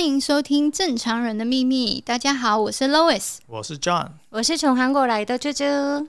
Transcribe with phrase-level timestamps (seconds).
[0.00, 2.00] 欢迎收听《正常人的秘密》。
[2.02, 6.08] 大家好，我是 Lois，我是 John，我是从韩国来的啾啾。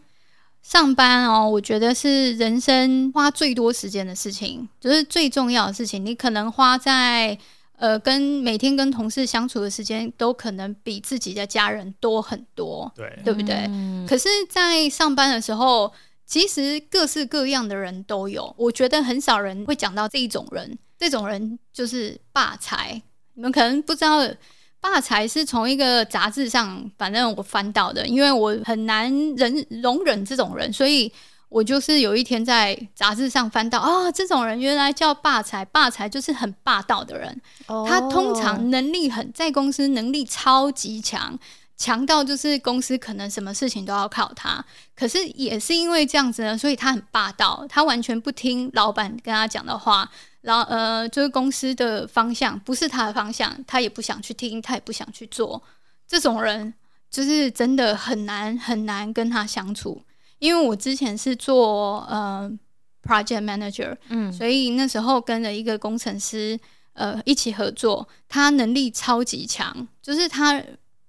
[0.61, 6.05] 上班哦，我觉得是人生花最多时间的事情，就是最重要的事情。
[6.05, 7.37] 你可能花在
[7.75, 13.65] 呃跟每天跟同事相处的时间，都可能比自己的家人多很多，对，对不对？
[13.67, 15.91] 嗯、可是，在上班的时候，
[16.25, 18.55] 其实各式各样的人都有。
[18.57, 23.01] 我觉得很少人会讲到这一种人，这种人就是霸财。
[23.33, 24.19] 你们可能不知道，
[24.79, 31.11] 霸才是从一个杂志上，反正我翻到的，因为我很难忍容忍这种人，所以
[31.49, 41.37] 我就是有一天在杂志上翻到啊、哦，这种人原来叫霸才，霸才就是很霸道的人，哦、他通常能力很在公司能力超级强。
[41.77, 44.63] 强到就是公司可能什么事情都要靠他，
[44.95, 50.07] 可是也是因为这样子呢，所以他很霸道，他完全不听老板跟他讲的话，
[50.41, 55.61] 然后呃，就是公司的方向不是他的方向，他也不想去听，他也不想去做。
[56.07, 56.73] 这种人
[57.09, 60.01] 就是真的很难很难跟他相处，
[60.39, 62.51] 因为我之前是做呃
[63.03, 66.59] project manager，嗯，所以那时候跟着一个工程师
[66.93, 70.61] 呃一起合作，他能力超级强，就是他。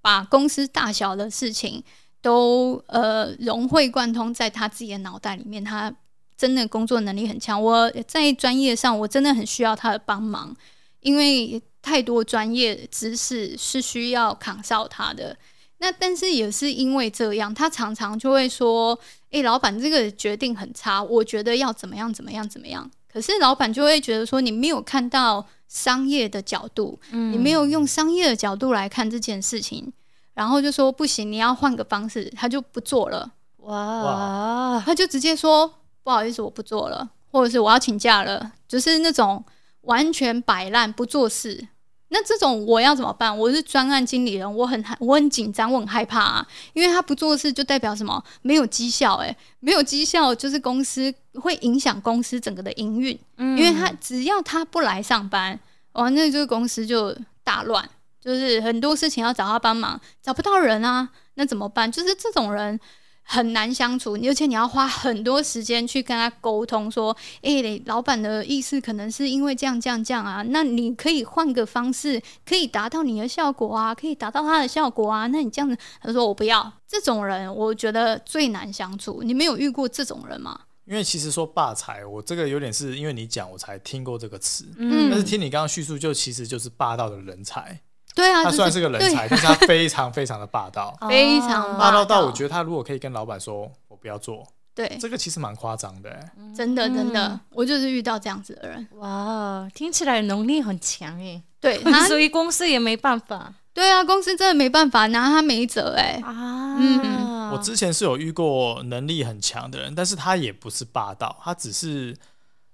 [0.04, 1.80] 把公司大小的事情
[2.20, 5.94] 都呃融会贯通在他自己的脑袋里面，他
[6.42, 7.62] 真的工作能力很强。
[7.62, 10.52] 我在专业上我真的很需要他的帮忙，
[11.00, 15.36] 因为太多专业知识是需要扛上他的。
[15.78, 18.98] 那但是也是因为这样，他常常就会说
[19.30, 29.92] ：“诶，老板，这个决定很差，我觉得要怎么样怎么样怎么样。”可是老板就会觉得说：“你没有看到。”商业的角度，你没有用商业的角度来看这件事情，嗯、
[30.34, 33.32] 然后就说不行，你要换个方式，他就不做了。
[33.60, 39.44] 哇，他就直接说不好意思，我不做了，或者是我要请假了，就是那种
[39.82, 41.68] 完全摆烂不做事。
[42.08, 43.36] 那这种我要怎么办？
[43.38, 48.22] 我是专案经理人，我很我很紧张，我很害怕啊，因为他不做事就代表什么？
[48.42, 55.58] 没有绩效，欸，诶，没有绩效就是公司会影响公司整个的营运，嗯，因为他只要他不来上班，
[55.92, 57.88] 哇，那这个公司就大乱，
[58.20, 61.90] 就是很多事情要找他帮忙，找不到人啊，那怎么办？
[61.90, 62.78] 就是这种人。
[63.22, 75.26] 很难相处，而且你要花很多时间去跟他沟通，说：“诶、欸，老板的意思可能是因为这样、这样、这样啊，那你可以换个方式，可以达到你的效果啊，可以达到他的效果啊。
[75.28, 79.22] 那你这样子，他说我不要这种人，我觉得最难相处。
[79.22, 80.60] 你没有遇过这种人吗？
[80.84, 84.66] 因为其实说霸才，我这个有点是因为你讲，我才听过这个词。
[84.76, 87.80] 嗯，但是听你刚刚叙述，就其实就是霸道的人才。”
[88.14, 92.04] 对啊，他算是个人才，但是他非常非常的霸道， 非常霸道。
[92.04, 96.10] 到我觉得他如果可以跟老板说我不要做，对，这个其实蛮夸张的，
[96.54, 112.16] 真的真的，我就是遇到这样子的人，哇，听起来能力很强哎，对， 所以公司也没办法，对啊，公司真的没办法拿他没辙哎啊，嗯，我之前是有遇过能力很强的人，但是他也不是霸道，他只是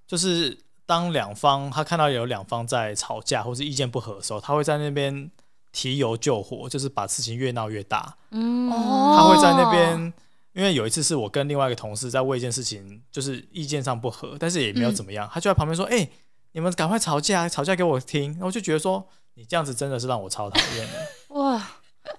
[0.07, 0.59] 就是。
[0.89, 5.31] 当两方他看到有两方在吵架或是意见不合的时候，他会在那边
[5.71, 8.17] 提油救火，就是把事情越闹越大。
[8.31, 10.11] 嗯，他会在那边，
[10.55, 16.11] 因为有一次是我跟另外一个同事在为一件事情，就是意见上不合，但是也没有怎么样，嗯、他就在旁边说：“哎、欸，
[16.53, 20.95] 你们赶快吵架，吵架给我听。”然后我就觉得说，你这样子真的是让我超讨厌的。
[21.39, 21.63] 哇，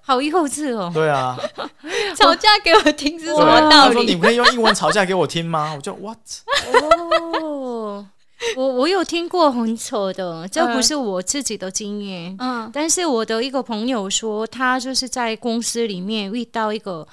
[0.02, 0.92] 好幼稚哦。
[0.94, 1.36] 对啊，
[2.16, 3.88] 吵架给我听是什么道理？
[3.88, 6.20] 他说：“你可以用英文吵架给我听吗？”我就 What？
[7.42, 8.06] 哦。
[8.56, 12.36] 我我有听过很丑的，这不是我自己的经验。
[12.40, 17.08] 嗯，但是我的一个朋友说，他就是在公司里面遇到一个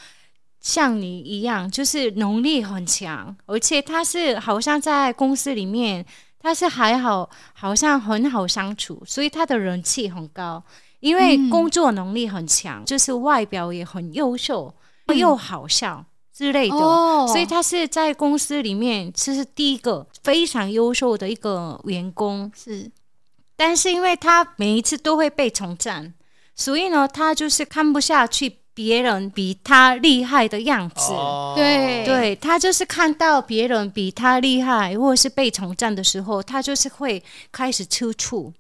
[0.61, 6.05] 像你一样，就是能力很强，而且他是好像在公司里面，
[6.39, 10.63] 他是还好，好像很好相处，所以他的人气很高，
[11.01, 14.73] 因为工作能力很强，就是外表也很优秀，
[15.15, 16.05] 又好笑。
[16.37, 22.53] 之类的，哦、所以他是在公司里面，其实第一个非常优秀的一个员工。
[22.55, 22.91] 是，
[23.57, 26.13] 但是因为他每一次都会被重赞，
[26.55, 38.53] 所以呢，他就是看不下去别人比他厉害的样子，哦、对，对他就是看到别人比他厉害或者是被重赞的时候，他就是会开始吃醋。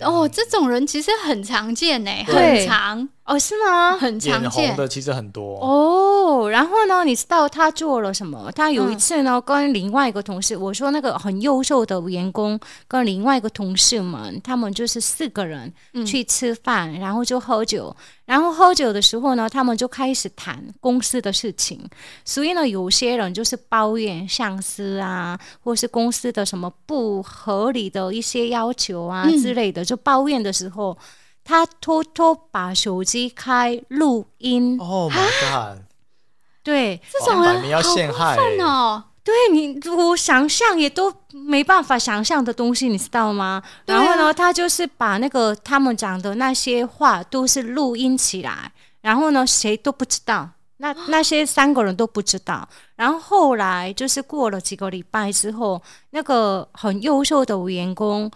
[0.00, 2.60] 哦，这种人其实很常见呢，对。
[2.60, 3.92] 很常哦，是吗？
[4.00, 6.48] 很常见的，其实很多哦。
[6.50, 8.50] 然后呢，你知道他做了什么？
[8.52, 12.58] 他有一次呢，嗯、跟另外一个同事，我说那个很优秀的员工，
[12.88, 15.70] 跟另外一个同事们，他们就是四个人
[16.06, 17.94] 去吃饭，嗯、然后就喝酒。
[18.24, 21.80] 然后喝酒的时候呢，他们就开始谈公司的事情。
[22.24, 30.96] 所以呢，有些人就是抱怨上司啊，或是公司的什么不合理的一些要求啊之类的，嗯、就抱怨的时候，
[31.48, 34.76] 他偷偷把手机开录音。
[34.78, 35.78] Oh my god！
[36.62, 39.02] 对，这种人要陷害哦。
[39.24, 43.62] 对你，我想象也都没办法想象的东西，你知道吗？
[43.86, 48.70] 然后呢，他就是把那个他们讲的那些话都是录音起来，
[49.00, 52.68] 然后呢，谁都不知道，那那些三个人都不知道。
[52.96, 55.80] 然后后来就是过了几个礼拜之后，
[56.10, 58.30] 那个很优秀的员工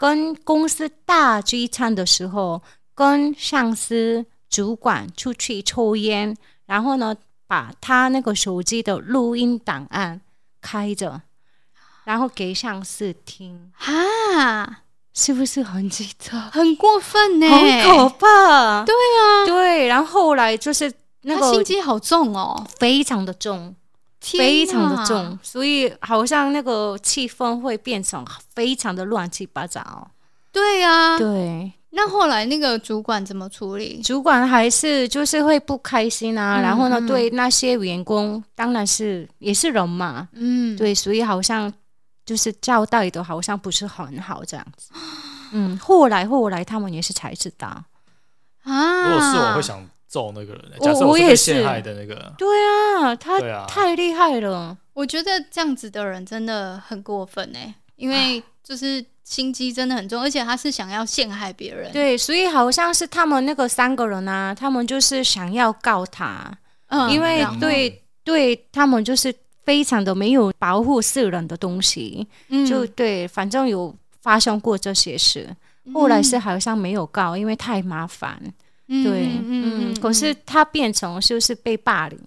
[0.00, 2.62] 跟公司大聚餐的时候，
[2.94, 7.14] 跟上司主管出去抽烟，然后呢，
[7.46, 10.22] 把他那个手机的录音档案
[10.62, 11.20] 开着，
[12.04, 16.38] 然后给上司听，哈，是不是很奇特？
[16.50, 18.82] 很过分呢，很可怕。
[18.86, 19.86] 对啊，对。
[19.86, 20.90] 然后后来就是
[21.24, 23.76] 那个心机好重哦，非常的重，
[24.20, 28.24] 非常的重，所以好像那个气氛会变成
[28.54, 30.10] 非常的乱七八糟。
[30.52, 31.72] 对啊，对。
[31.92, 34.00] 那后来那个主管怎么处理？
[34.00, 41.72] 主管还是就是会不开心啊，嗯、然后呢，对那些员工，当然是也是人嘛，嗯，对，所以好像
[42.24, 44.92] 就是交代的好像不是很好这样子，
[45.50, 47.66] 嗯，后来后来他们也是才知道
[48.62, 49.08] 啊。
[49.08, 59.02] 如果是我会想揍那个人，假设我是被陷害的那个，对啊，他太厉害了，我觉得这样子的人真的很过分哎，因为就是。
[59.22, 61.92] 心机真的很重，而且他是想要陷害别人。
[61.92, 66.52] 对，所以好像是他们那个三个人啊，他们就是想要告他，
[66.88, 75.48] 嗯，因为对对他们就是非常的没有保护世人的东西，嗯，就对，反正有发生过这些事，
[75.94, 78.52] 后来是好像没有告，因为太麻烦，嗯、
[79.04, 82.18] 对，嗯，可是他变成就是被霸凌。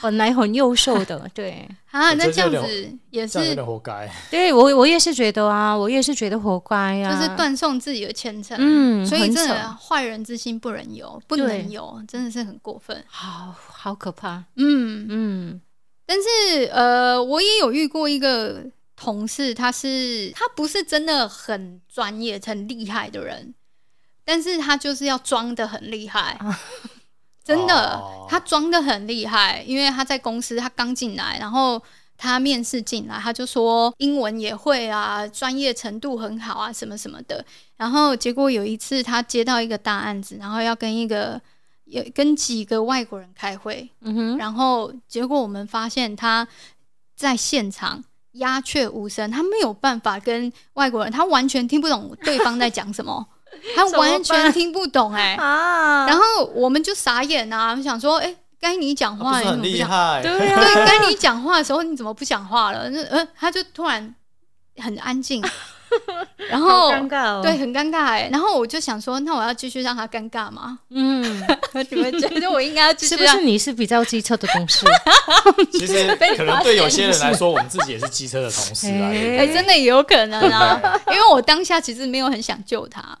[0.00, 4.12] 本来很优秀的，对啊，那这样子也是有点活该。
[4.32, 8.56] 对我，我也是觉得啊，我也是觉得活该呀，就是断送自己的前程。
[8.58, 14.42] 嗯，所以真的坏人之心不能有，不能有，真的是很过分，好好可怕。
[14.56, 15.60] 嗯嗯，
[16.04, 18.64] 但是呃，我也有遇过一个
[18.96, 23.54] 同事，他是他不是真的很专业、很厉害的人，
[24.24, 26.38] 但是他就是要装的很厉害。
[27.44, 31.82] 真的，他装的很厉害，因为他在公司，他刚进来，然后
[32.16, 37.44] 他面试进来，他就说英文也会啊，专业程度很好啊，什么什么的。
[37.76, 41.40] 然后结果有一次他接到一个大案子，然后要跟一个
[41.86, 46.46] 有跟几个外国人开会，嗯哼，然后结果我们发现他
[47.16, 48.04] 在现场
[48.34, 53.26] 鸦雀无声，他没有办法跟外国人，他完全听不懂对方在讲什么。
[53.76, 56.22] 他完全听不懂哎、欸，啊、然后
[56.54, 59.88] 我们就傻眼啊，想说，哎、欸，该你讲话，你怎么不讲？
[60.22, 62.88] 对啊，对，该你讲话的时候你怎么不讲话了？
[62.90, 64.14] 那呃，他就突然
[64.76, 65.42] 很安静。
[66.48, 68.28] 然后尴尬哦，对，很尴尬哎。
[68.32, 70.78] 然后我就想说，那我要继续让他尴尬吗？
[70.90, 71.22] 嗯，
[71.90, 73.16] 你们觉得 我应该要继续？
[73.16, 74.84] 是不是你是比较机车的同事？
[75.72, 79.08] 其实可能对有些人来说，我们自己也是机车的同事啊。
[79.10, 83.16] 哎，真的也有可能啊，因为我当下其实没有很想救他。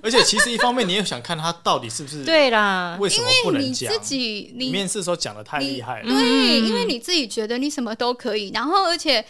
[0.00, 3.92] 而且其实一方面你也想看他到底是不是对啦，为什么不能讲？
[3.92, 9.24] 你自己你面试的时候讲的太厉害了，对，因为你自己觉得你什么都可以，然后而且。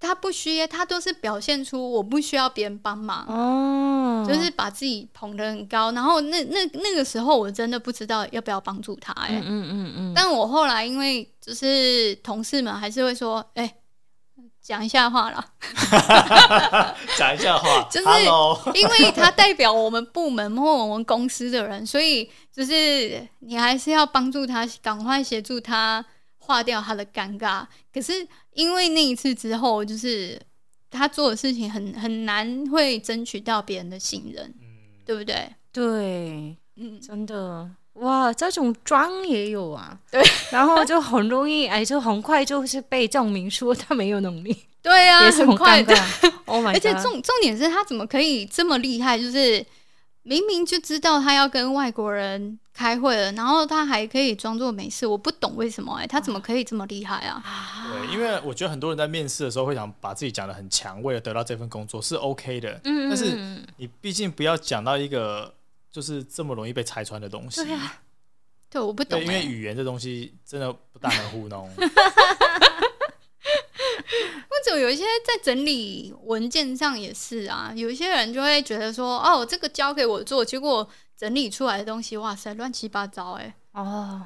[0.00, 5.92] 他不需要，他都是表现出我不需要别人帮忙，哦，就是把自己捧得很高。
[5.92, 10.12] 然后那那那个时候，我真的不知道要不要帮助他、欸，哎，嗯嗯嗯嗯。
[10.14, 13.74] 但我后来因为就是同事们还是会说，哎、欸，
[14.62, 15.44] 讲一下话了
[17.18, 18.08] 讲一下话，就是
[18.74, 26.02] 因为他代表我们部门或我们公司的人，所以就是你还是要帮助他，赶快协助他。
[26.42, 27.64] 化掉他的尴尬，
[27.94, 28.26] 可是
[28.60, 30.38] 因为那一次之后，就是
[30.90, 34.66] 他做的事情很很难会争取到别人的信任，嗯、
[35.06, 35.48] 对不对？
[35.72, 45.94] 对，嗯，真的，哇，这种装也有啊，对，然后就很容易， 哎，就很快就是被证明说他没有能力，对啊，也是很快的
[46.46, 49.18] ，Oh my God， 而且重重点是他怎么可以这么厉害？
[49.18, 49.64] 就是
[50.22, 52.58] 明明就知道他要跟外国人。
[52.72, 57.42] 开会了，然后他还可以装作没事，我不懂为什么哎、欸，他怎么可以这么厉害啊？
[57.92, 62.80] 对，因为我觉得很多人在面试的时候会想把自己讲的很强，为了得到这份工作是 OK 的。
[62.84, 65.52] 嗯，但是你毕竟不要讲到一个
[65.92, 67.62] 就是这么容易被拆穿的东西。
[67.62, 68.00] 对啊，
[68.70, 71.68] 对，我不懂、欸，因为语言这东西真的不大能糊弄。
[74.70, 84.22] 或者有一些在整理文件上也是啊，有一些人就会觉得说，哦，这个交给我做，结果整理出来的东西，哇塞，乱七八糟，哎，哦，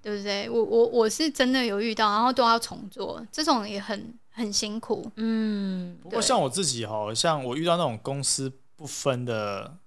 [0.00, 0.48] 对不对？
[0.48, 5.10] 我我我是真的有遇到，然后都要重做，这种也很很辛苦。
[5.16, 9.78] 嗯，不过像我自己哈，像我遇到那种公私不分的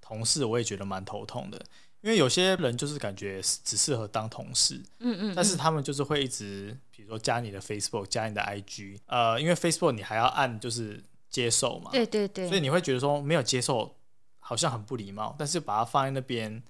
[0.00, 1.60] 同事，我也觉得蛮头痛的，
[2.02, 13.96] 因为有些人就是感觉只适合当同事，嗯，嗯嗯，但是他们就是会一直，比如说加你的 Facebook，加你的 IG，呃，因为 Facebook 你还要按就是接受嘛，对对对，所以你会觉得说没有接受
[14.40, 16.62] 好像很不礼貌，但是把它放在那边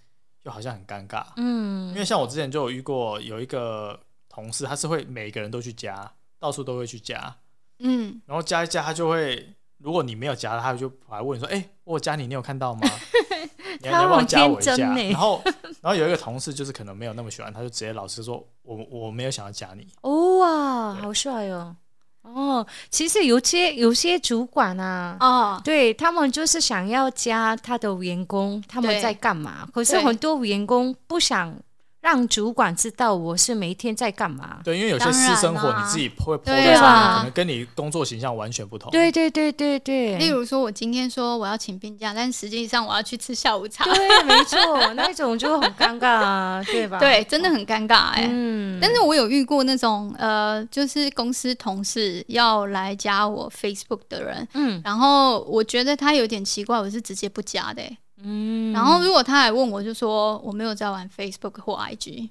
[0.43, 3.99] 又好像很尴尬，嗯，因为像我之前就有遇过有一个
[4.29, 7.37] 同事，他是会每个人都去加，到处都会去加，
[7.79, 9.55] 嗯，然后加一加他就会。
[9.79, 12.89] 如果你没有加他，他就还问你说：“哎、欸，我加你，你有看到吗？
[13.81, 15.43] 你要不要加我一下？”然后，
[15.81, 21.76] 然后有一个同事就是可能没有那么喜欢，他就直接老实说：“我我没有想要加你。”哦哇，好帅哦！
[22.23, 29.67] 哦，其实有些有些主管啊，哦，对他们就是想要加他的员工，他们在干嘛？
[29.73, 31.55] 可是很多员工不想。
[32.02, 34.59] 让主管知道我是每一天在干嘛。
[34.64, 38.90] 对，因为有些私生活你自己会上面，可能跟你工作形象完全不同。
[38.90, 40.18] 对对对对对。
[40.18, 43.85] 例如说，我今天说我要请病假，但实际上我要去吃下午茶。
[43.85, 46.99] 对，没错，那种就很尴尬啊，对吧？
[47.00, 48.28] 对，真的很尴尬哎。
[48.28, 48.80] 嗯。
[48.82, 57.97] 但是我有遇过那种呃，就是公司同事要来加我 Facebook 的人，嗯，然后我觉得他有点奇怪，我是直接不加的欸。
[58.23, 62.31] 嗯，然后如果他还问我，就说我没有在玩 Facebook 或 IG，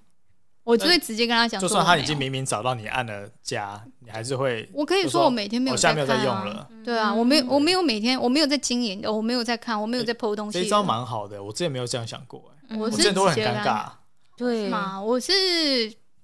[0.64, 13.90] 我就会直接跟他讲，就算他已经明明找到你按了加，你还是会，我可以说我每天没有在看，我现在没有在用了，对啊，我没有我没有每天我没有在经营，我没有在看，我没有在 po 东西，这招蛮好的，我之前没有这样想过，我之前都会很尴尬，
[14.38, 14.70] 对。
[14.70, 15.34] 嘛，我是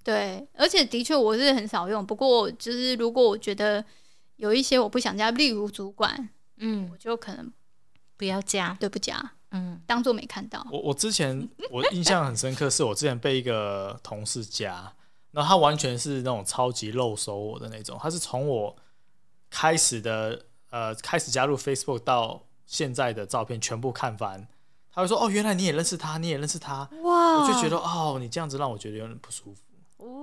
[0.02, 3.84] 对，而且的确我是很少用，不过就是如果我觉得
[4.36, 7.52] 有一些我不想加，例如主管，嗯，我就可能
[8.16, 9.32] 不要加，对，不加。
[9.50, 10.66] 嗯，当做没看到。
[10.70, 14.92] 我我之前我印象很深刻，是我之前被一个同事加，
[15.30, 17.98] 然后他完全是那种超级漏手我的那种。
[18.02, 18.76] 他是从我
[19.50, 24.46] 开始的呃开始加入 Facebook 到现在的照片全部看翻，
[24.92, 27.38] 他会说：“哦，原来你也认识他，你也认识他。”哇！
[27.40, 29.62] 我就觉得哦，你这样子让我觉得有点不舒服。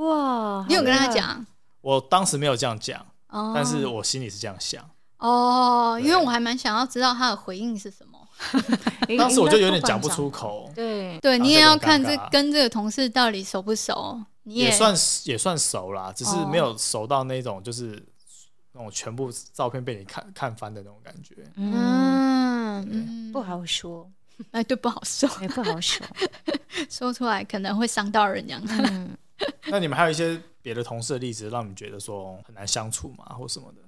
[0.06, 0.64] 哇！
[0.68, 1.46] 你有跟他讲？
[1.82, 4.88] 我当时没有这样讲，哦、但是我心里是这样想。
[5.18, 8.15] 哦，因为我还蛮想要知道他的回应是什么。
[9.18, 10.72] 当时我就有点讲不出口。
[10.76, 14.22] 对对，你也要看这跟这个同事到底熟不熟。
[14.44, 18.04] 你也，也算也算熟啦，只是没有熟到那种就是
[18.74, 21.36] 那种全部照片被你看看翻的那种感觉。
[21.56, 24.10] 嗯，对不好说。
[24.52, 26.06] 哎，对，不好说，也不好说，
[26.92, 28.60] 说出来可能会伤到人家。
[28.68, 29.18] 嗯，
[29.68, 33.82] 那你们还有一些别的同事的例子，让你觉得说很难相处吗，或什么的？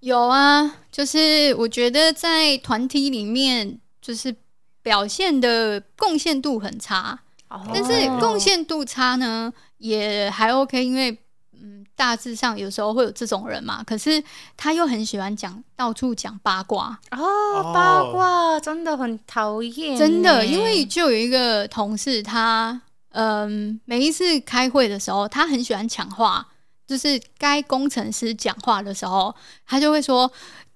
[0.00, 4.34] 有啊，就是我觉得在团体里面，就是
[4.82, 11.16] 表现的贡献度很差，哦、但是贡献度差呢也还 OK，因为
[11.52, 13.84] 嗯，大致上有时候会有这种人嘛。
[13.84, 14.22] 可是
[14.56, 16.98] 他又很喜欢讲到处讲八卦。
[17.10, 26.46] 哦，八卦真的很讨厌，真的，因为就有一个同事他，他嗯，每一次开会的时候，他很喜欢抢话。
[26.90, 29.32] 就是该工程师讲话的时候，
[29.64, 30.28] 他就会说，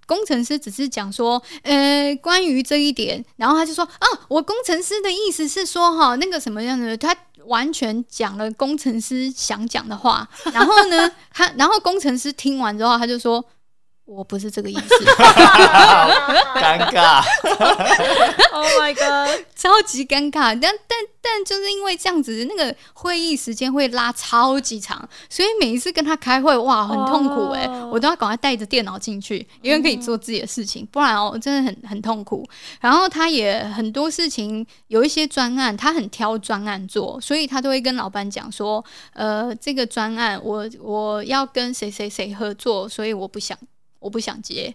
[0.06, 7.12] 工程师只是讲说，呃，关于这一点，然后他就说，啊，我工程师的意思是说，哈，那个什么样的，他
[7.46, 13.44] 完全讲了工程师想讲的话，然后呢，他，然后工程师听完之后，他就说。
[14.06, 14.82] 我不是这个意思，
[16.60, 17.24] 尴尬。
[18.52, 19.23] Oh my god，
[19.64, 20.58] 超级尴尬。
[20.60, 32.46] 但但但就是因为这样子，那个会议时间会拉超级长，所以每一次跟他开会，哇，很痛苦哎、欸，我都要赶快带着电脑进去，因为可以做自己的事情，不然哦，真的很很痛苦。
[32.80, 43.56] 然后他也很多事情有一些专案，他很挑专案做，所以他都会跟老板讲说，呃，这个专案我我要跟谁谁谁合作，所以我不想。
[44.00, 44.74] 我不想接，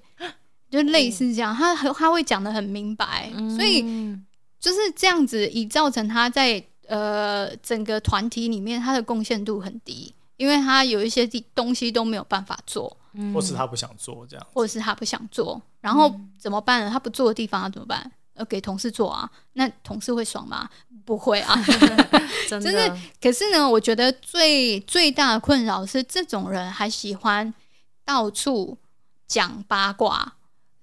[0.72, 3.84] 就类似这样，嗯、他他会讲的很明白，嗯、所以
[4.60, 16.90] 就是这样子，以造成他在呃整个团体里面他的贡献度很低，因为他有一些东西都没有办法做，嗯、或是他不想做这样，或者是他不想做，然后怎么办呢？
[16.92, 18.12] 他不做的地方他怎么办？
[18.34, 20.70] 呃，给同事做啊，那同事会爽吗？
[21.06, 21.56] 不会啊，
[22.50, 22.72] 真的。
[22.90, 27.54] 就是，可是呢，我觉得最最大的困扰是这种人还喜欢
[28.06, 28.78] 到处。
[29.30, 30.34] 讲八卦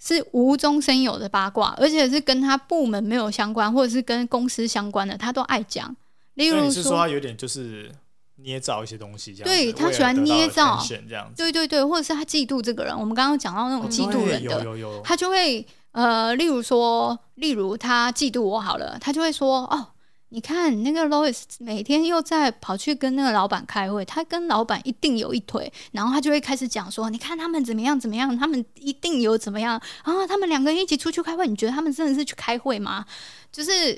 [0.07, 5.95] 是无中生有的八卦，而且是跟他部门没有相关，或者是跟公司相关的，他都爱讲。
[6.35, 7.91] 例如说，是说他有点就是
[8.37, 12.97] 捏造一些东西，这样对他喜欢捏造这样，对对对，或者是他嫉妒这个人。
[12.97, 19.89] 我们刚刚讲到那种嫉妒人的，哦、他就会呃，例如说，例如他嫉妒我好了，他就会说哦，
[20.30, 33.06] 你看那个 Lois 每天又在跑去跟那个老板开会，他跟老板一定有一腿，然后他就会开始讲说，你看他们怎么样怎么样，他们一定有怎么样啊，他们两个人一起出去开会，你觉得他们真的是去开会吗？
[33.52, 33.95] 就是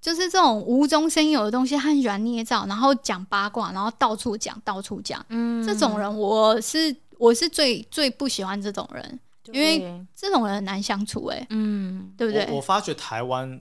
[0.00, 9.20] 就是这种无中生有的东西，他很喜欢捏造，然后讲八卦，然后到处讲到处讲，嗯，这种人我是我是最最不喜欢这种人，
[9.52, 12.46] 因为这种人很难相处，欸，诶，嗯，对不对？
[12.48, 13.60] 我，我发觉台湾。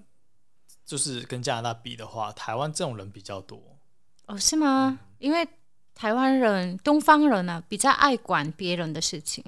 [0.88, 3.62] 就是跟加拿大比的话，台湾这种人比较多
[4.26, 4.98] 哦，是吗？
[5.00, 5.46] 嗯、因为
[5.94, 9.44] 台湾人、东方人呢、啊，比较爱管别人的事情，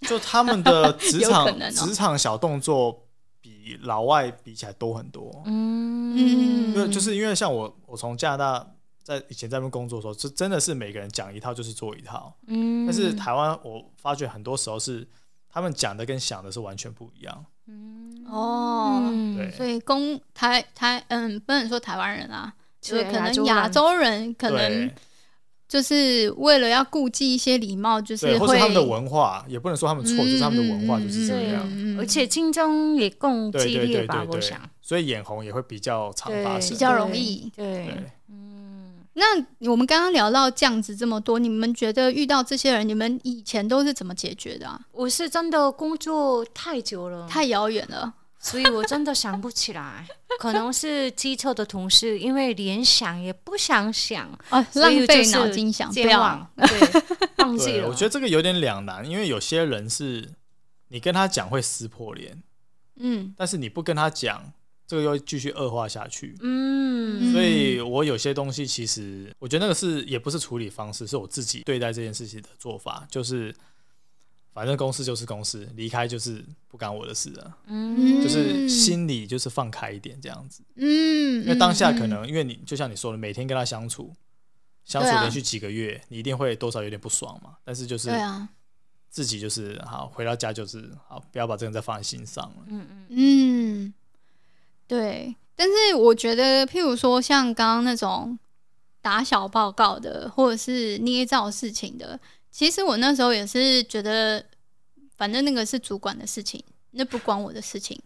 [0.00, 3.06] 就他们的 职场职、哦、场小动作
[3.40, 5.42] 比老外比起来多很多。
[5.46, 12.36] 嗯，因为就是因为像我，我从加拿大在以前在那边工作的时候，是真的是每个人讲一套就是做一套。
[12.48, 15.06] 嗯，但是台湾我发觉很多时候是
[15.48, 17.46] 他们讲的跟想的是完全不一样。
[17.66, 18.24] 嗯。
[18.26, 24.34] 哦，对，所以公台台嗯，不能说台湾人啊，就是可能亚洲人。
[24.34, 24.90] 可能
[25.66, 38.04] 就是为了要顾忌一些礼貌，就是会或者他们的文化也不能说他们错，就是他们的文化就是这样，而且竞争也更激烈吧，我想，所以眼红也会比较常发生，比较容易，对，嗯。
[39.16, 44.80] 那我们刚刚聊到这样子这么多，你们觉得遇到这些人，你们以前都是怎么解决的啊？
[44.90, 50.06] 我是真的工作太久了，太遥远了，所以我真的想不起来。
[50.40, 57.02] 可能是机车的同事，因为连想也不想想，啊， 浪费脑筋想，不要对，
[57.38, 57.88] 忘记了。
[57.88, 60.28] 我觉得这个有点两难，因为有些人是
[60.88, 62.42] 你跟他讲会撕破脸，
[62.96, 64.52] 嗯，但是你不跟他讲。
[64.86, 73.54] 这个又继续恶化下去，嗯，所以我有些东西其实，我觉得那个是也不是处理方式，是我自己对待这件事情的做法，就是
[74.52, 84.14] 反正公司就是公司，离开就是不干我的事了，嗯，就是心里就是放开一点这样子，嗯，因为当下可能因为你就像你说的，每天跟他相处，
[84.84, 88.10] 相处连续几个月，你一定会多少有点不爽嘛，但是就是
[89.08, 93.06] 自己就是好，回到家就是好，不要把这个人再放在心上了，嗯嗯。
[93.08, 93.94] 嗯。
[94.86, 98.38] 对，但是我觉得，譬如说像刚刚那种
[99.00, 102.18] 打小报告的，或者是捏造事情的，
[102.50, 104.44] 其实我那时候也是觉得，
[105.16, 107.98] 反正那个是主管的事情，那不关我的事情。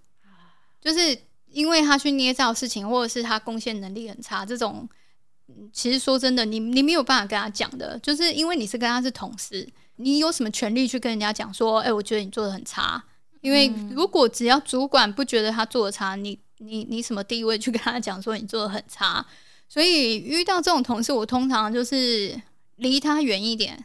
[0.81, 1.19] 就是
[1.51, 4.89] 因为他去捏造事情，或者是他贡献能力很差，这种，
[5.73, 13.05] 其实说真的，你你没有办法跟他讲的，就是因为你是跟他是同事，你有什么权利去跟人家讲说，哎，我觉得你做的很差？
[13.49, 16.39] 因为如果只要主管不觉得他做的差，你。
[16.61, 19.25] 你你什么地位去跟他讲说你做的很差？
[19.69, 22.35] 所以遇到这种同事，我通常就是
[22.79, 23.85] 离他远一点，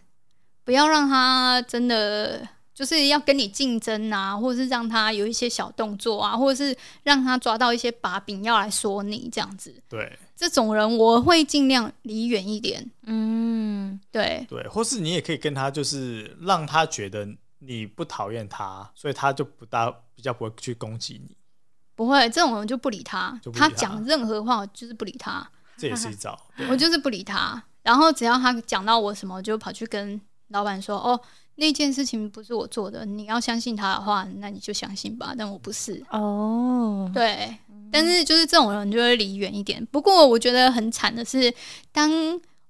[0.64, 2.42] 不要让他真的
[2.74, 9.76] 就是要跟你竞争啊，或者是让他有一些小动作啊，或者是让他抓到一些把柄要来说你这样子。
[9.88, 12.90] 对，这种人我会尽量离远一点。
[13.04, 17.28] 嗯，对对，或是你也可以跟他就是让他觉得
[17.66, 21.36] 你不讨厌他，所以他就不大比较不会去攻击你。
[21.96, 23.40] 不会，这种人就不理他。
[23.44, 25.48] 理他讲任何话，我就是不理他。
[25.78, 26.38] 这也是一招。
[26.70, 27.64] 我就是不理他。
[27.84, 31.20] 然后只要他讲到我什么，我就跑去跟老板说：“哦，
[31.56, 36.04] 那件事情不是我做的，你要相信他的话，那你就相信吧。”但我不是。
[36.10, 37.58] 哦，对。
[37.92, 39.86] 但是就是这种人就会离远一点。
[39.88, 41.54] 不过我觉得很惨的是，
[41.92, 42.10] 当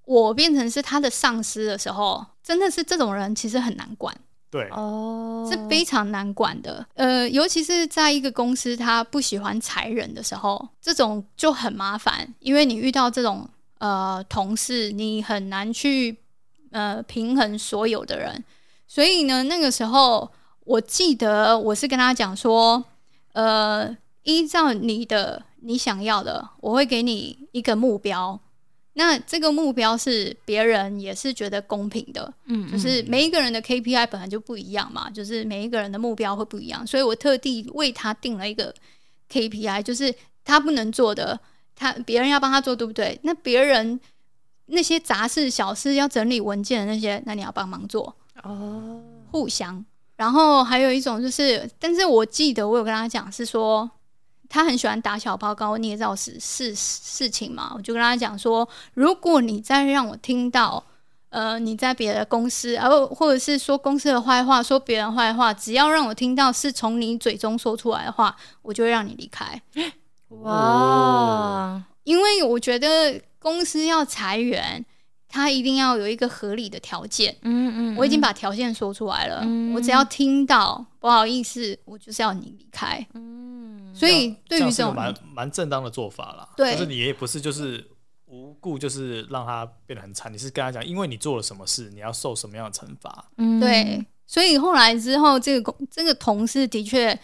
[0.04, 4.14] 我变成是他的上司的时候，真的是这种人其实很难管。
[4.54, 6.86] 对哦，是非常难管的。
[6.94, 16.16] 呃，尤其是在一个公司，他不喜欢裁人的时候，这种就很麻烦，因为你遇到这种呃同事，你很难去
[16.70, 18.44] 呃平衡所有的人。
[18.88, 20.32] 所以呢，那个时候
[20.66, 22.86] 我记得我是跟他讲说，
[23.32, 28.40] 呃，依照你的你想要的，我会给你一个目标。
[28.96, 38.74] 那这个目标是别人也是觉得公平的，嗯，就是每一个人的 KPI 本来就不一样嘛，就是每一个人的目标会不一样，所以我特地为他定了一个
[39.32, 40.14] KPI，就是
[40.46, 41.40] 他不能做的，
[41.76, 43.20] 他别人要帮他做，对不对？
[43.24, 44.00] 那别人
[44.68, 49.02] 那些杂事小事要整理文件的那些，那你要帮忙做哦，
[49.32, 49.84] 互相。
[50.18, 53.90] 然后还有一种就是，但是我记得我有跟他讲是说。
[54.54, 60.84] 他很喜欢打小报告、捏造事事事情嘛，我就跟他讲说，如果你再让我听到，
[61.30, 69.60] 呃，你在别的公司，然后或者是说公司的坏话，说别人坏话，只要让我听到是从你嘴中说出来的话，我就会让你离开。
[70.44, 71.82] 哇！
[72.04, 74.86] 因为我觉得公司要裁员，
[75.34, 77.36] 他一定要有一个合理的条件。
[77.42, 83.04] 嗯嗯，嗯，我已经把条件说出来了，嗯、我只要听到不好意思，我就是要你离开。
[83.16, 86.48] 嗯，所以对于这种蛮蛮正当的做法啦。
[86.56, 87.84] 对，就是你也不是就是
[88.28, 93.26] 无故就是让他变得很惨，你是跟他讲，因为你做了什么事，你要受什么样的惩罚。
[93.38, 94.06] 嗯，对。
[94.28, 97.20] 所以后来之后，这个公这个同事的确，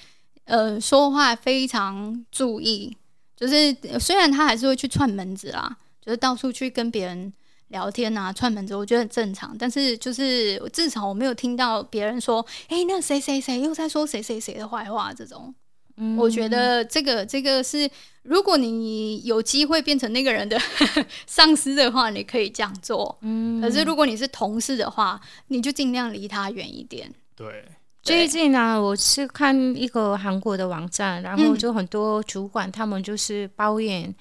[0.45, 2.95] 呃，说话非常注意，
[3.35, 7.31] 就是虽然他还是会去串门子啦，就是到处去跟别人
[7.69, 9.55] 聊天啊，串门子，我觉得很正常。
[9.57, 15.53] 但是就是至少我没有听到别人说，哎、欸，那谁谁谁又在说谁谁谁的坏话这种。
[16.01, 17.89] 嗯，我觉得这个这个是，
[18.23, 20.57] 如果你有机会变成那个人的
[21.27, 23.17] 上司的话，你可以这样做。
[23.21, 27.13] 嗯，可是如果你是同事的话，你就尽量离他远一点。
[27.35, 27.65] 对，
[28.01, 34.15] 最近呢、啊，我是看一个韩国的网站，然后就很多主管他们就是抱怨，嗯、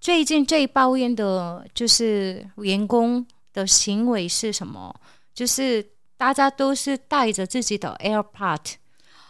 [0.00, 4.94] 最近最抱怨的就是员工的行为是什么？
[5.34, 5.86] 就是
[6.16, 8.60] 大家都是带着自己的 AirPod。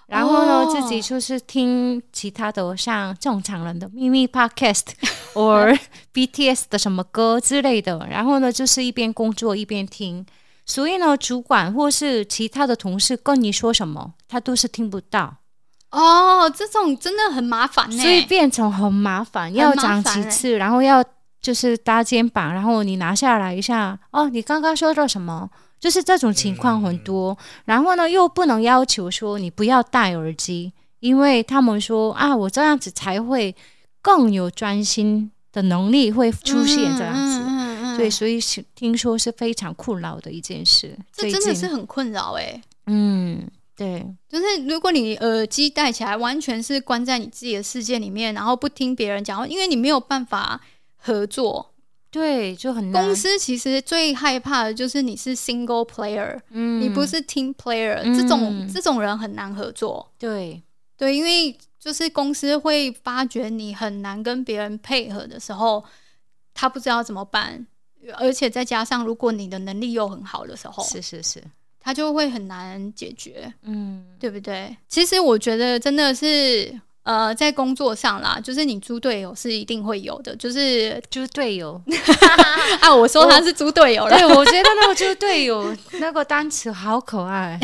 [0.06, 4.86] 然后呢，自己就是听其他的，像正常人的秘密 Podcast，
[5.34, 5.72] 或
[6.12, 8.06] BTS 的什么歌之类的。
[8.10, 10.26] 然后呢，就是一边工作一边听。
[10.66, 15.36] 所以呢，主管或是其他的同事跟你说什么，他都是听不到。
[15.90, 17.96] 哦，这种真的很麻烦呢。
[18.02, 21.04] 所以变成很麻烦，要长几次，然后要
[21.40, 23.98] 就是搭肩膀，然后你拿下来一下。
[24.10, 25.48] 哦，你刚刚说到什么？
[25.80, 33.56] 就是这种情况很多，嗯，然后呢，又不能要求说你不要戴耳机，因为他们说啊，我这样子才会
[34.02, 40.94] 更有专心的能力会出现这样子，嗯嗯嗯，对，所以是听说是非常困扰的一件事。
[41.14, 43.50] 这真的是很困扰哎，欸，嗯，
[43.80, 50.60] 对，就是如果你耳机戴起来，完全是关在你自己的世界里面，然后不听别人讲话，因为你没有办法
[50.96, 51.72] 合作。
[52.10, 53.02] 对，就很难。
[53.02, 60.12] 公司其实最害怕的就是你是 single player，嗯，你不是 team player，嗯，这种这种人很难合作。
[60.18, 60.62] 对
[60.98, 65.82] 对，因为就是公司会发觉你很难跟别人配合的时候，
[66.52, 67.66] 他不知道怎么办，
[68.18, 71.42] 而且再加上如果你的能力又很好的时候，是是是，
[71.90, 74.76] 他就会很难解决，嗯，对不对？
[74.88, 76.80] 其实我觉得真的是。
[77.02, 81.80] 呃，在工作上啦，就是你猪队友是一定会有的，就是猪队友
[82.82, 82.94] 啊。
[82.94, 87.58] 我说他是猪队友了，对，我觉得那个猪队友那个单词好可爱，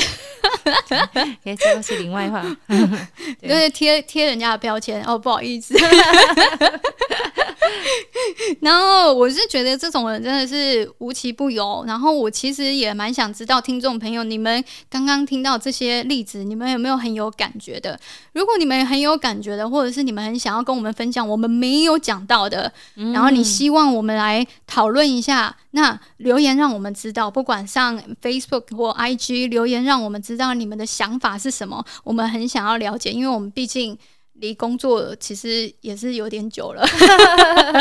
[1.44, 2.42] 也这个是另外话，
[3.42, 5.74] 就是贴贴人家的标签哦，不好意思。
[8.60, 11.84] 然后我是觉得这种人真的是无奇不有。
[11.86, 17.98] 然后我其实也蛮想知道听众朋友，你们刚刚听到这些例子，你们有没有很有感觉的？
[18.32, 22.72] 如果你们很有感觉的，或者是你们很想要跟我们分享我们没有讲到的，
[23.12, 31.84] 然后你希望我们来讨论一下，那留言让我们知道，不管上 Facebook 或 IG 留言，让我们知道你们的想法是什么。
[32.04, 33.98] 我们很想要了解，因为我们毕竟。
[34.40, 36.86] 离工作其实也是有点久了，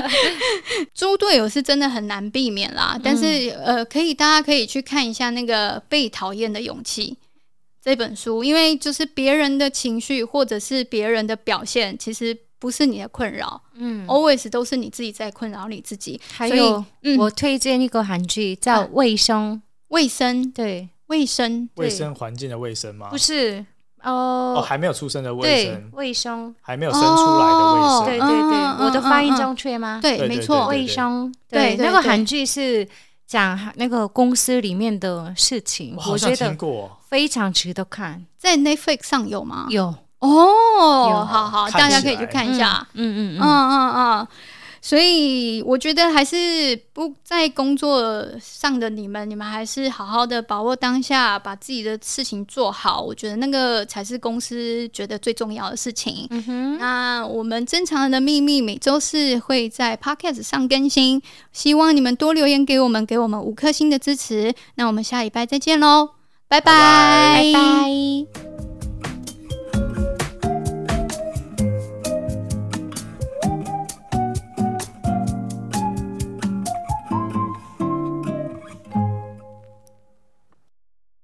[0.94, 3.00] 猪队友是真的很难避免啦。
[3.04, 7.12] 但是呃，可以大家可以去看一下那个《被讨厌的勇气》
[7.82, 16.20] 这本书，因为就是别人的情绪或者是别人的表现，其实不是你的困扰，嗯，always 都是你自己在困扰你自己。
[16.32, 19.56] 还有，嗯，我推荐一个韩剧叫《卫生》，
[19.90, 23.10] 卫生，对，卫生，卫生环境的卫生吗？
[23.10, 23.66] 不是。
[24.06, 26.56] 哦，还没有出生的卫生，卫生。
[26.62, 30.00] 还没有生出来的卫生，对对对，我的发音正确吗？
[30.02, 31.34] 对，没错，卫生。
[31.50, 32.88] 对，那个韩剧是
[33.26, 36.56] 讲那个公司里面的事情，我觉得
[37.10, 39.66] 非常值得看，在 Netflix 上有吗？
[39.70, 39.94] 有。
[40.20, 42.88] 哦，好好，大家可以去看一下。
[42.94, 43.40] 嗯嗯。
[43.40, 44.28] 嗯嗯嗯。
[44.86, 53.02] 所以我觉得还是不在工作上的你们，你们还是好好的把握当下，把自己的事情做好。
[53.02, 56.28] 我觉得那个才是公司觉得最重要的事情。
[56.30, 56.78] 嗯哼。
[56.78, 61.20] 那我们正常人的秘密每周四会在 Podcast 上更新，
[61.52, 64.54] 希望你们多留言给我们，给我们五颗星的支持。
[64.76, 66.10] 那我们下礼拜再见喽，
[66.48, 68.55] 拜拜拜拜。